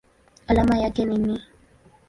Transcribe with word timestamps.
Alama 0.47 0.77
yake 0.79 1.05
ni 1.05 1.17
Ni. 1.17 1.41